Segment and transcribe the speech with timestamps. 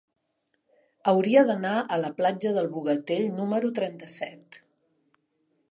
[1.11, 4.63] Hauria d'anar a la platja del Bogatell número trenta-set.